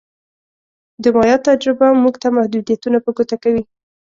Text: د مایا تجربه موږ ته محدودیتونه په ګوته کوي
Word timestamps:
د 1.03 1.05
مایا 1.15 1.37
تجربه 1.47 1.87
موږ 2.03 2.15
ته 2.21 2.27
محدودیتونه 2.37 2.97
په 3.05 3.09
ګوته 3.17 3.35
کوي 3.43 3.63